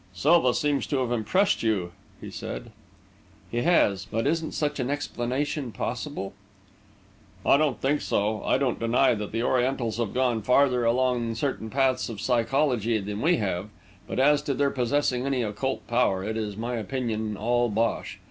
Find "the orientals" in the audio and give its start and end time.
9.31-9.97